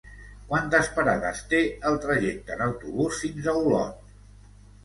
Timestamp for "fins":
3.27-3.51